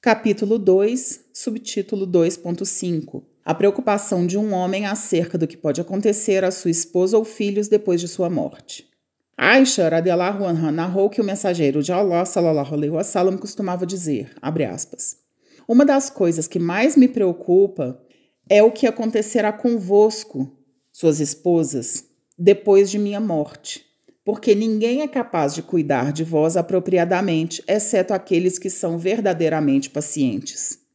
[0.00, 6.52] Capítulo 2, subtítulo 2.5 A preocupação de um homem acerca do que pode acontecer a
[6.52, 8.88] sua esposa ou filhos depois de sua morte.
[9.36, 15.16] Aisha radiallahu anha narrou que o mensageiro de Allah sallallahu alaihi wasallam costumava dizer, aspas,
[15.66, 18.00] uma das coisas que mais me preocupa
[18.48, 20.56] é o que acontecerá convosco,
[20.92, 22.04] suas esposas,
[22.38, 23.84] depois de minha morte,
[24.28, 30.87] porque ninguém é capaz de cuidar de vós apropriadamente, exceto aqueles que são verdadeiramente pacientes.